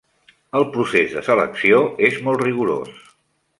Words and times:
El 0.59 0.63
procés 0.77 1.13
de 1.17 1.23
selecció 1.27 1.83
és 2.09 2.19
molt 2.29 2.43
rigorós. 2.47 3.01